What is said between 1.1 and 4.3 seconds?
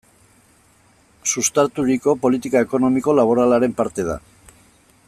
Sustaturiko politika ekonomiko-laboralaren parte da.